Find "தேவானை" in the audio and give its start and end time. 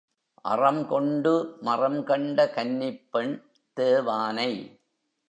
3.73-4.79